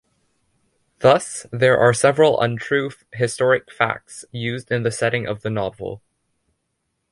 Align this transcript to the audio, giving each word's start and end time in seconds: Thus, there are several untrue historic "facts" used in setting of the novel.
Thus, 0.97 1.45
there 1.51 1.77
are 1.77 1.93
several 1.93 2.41
untrue 2.41 2.89
historic 3.13 3.71
"facts" 3.71 4.25
used 4.31 4.71
in 4.71 4.89
setting 4.89 5.27
of 5.27 5.43
the 5.43 5.51
novel. 5.51 6.01